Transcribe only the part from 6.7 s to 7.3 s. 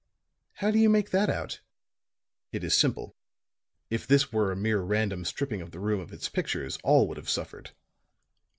all would have